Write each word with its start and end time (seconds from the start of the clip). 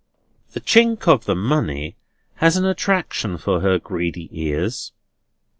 The 0.53 0.59
chink 0.61 1.07
of 1.07 1.25
the 1.25 1.35
money 1.35 1.95
has 2.37 2.57
an 2.57 2.65
attraction 2.65 3.37
for 3.37 3.59
her 3.59 3.77
greedy 3.77 4.29
ears. 4.31 4.93